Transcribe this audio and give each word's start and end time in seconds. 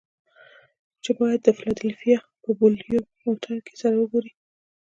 چې 1.03 1.11
بايد 1.17 1.39
د 1.43 1.49
فلادلفيا 1.57 2.19
په 2.41 2.49
بلوويو 2.57 3.01
هوټل 3.23 3.57
کې 3.65 3.73
سره 3.81 3.95
وګوري. 3.97 4.31